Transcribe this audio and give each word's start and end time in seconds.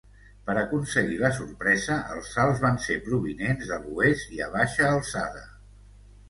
Per 0.45 0.53
aconseguir 0.59 1.17
la 1.23 1.29
sorpresa, 1.39 1.97
els 2.15 2.31
salts 2.37 2.63
van 2.63 2.79
ser 2.87 2.97
provinents 3.09 3.69
de 3.73 3.79
l'oest 3.85 4.33
i 4.39 4.43
a 4.47 4.49
baixa 4.57 4.89
alçada. 4.95 5.47